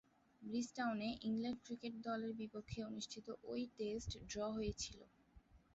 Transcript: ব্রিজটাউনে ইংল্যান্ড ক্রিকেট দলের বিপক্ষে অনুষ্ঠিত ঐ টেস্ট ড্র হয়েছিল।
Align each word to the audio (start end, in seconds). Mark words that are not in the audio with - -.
ব্রিজটাউনে 0.41 1.09
ইংল্যান্ড 1.21 1.59
ক্রিকেট 1.65 1.93
দলের 2.07 2.31
বিপক্ষে 2.41 2.79
অনুষ্ঠিত 2.89 3.27
ঐ 3.45 3.55
টেস্ট 3.77 4.11
ড্র 4.29 4.39
হয়েছিল। 4.57 4.99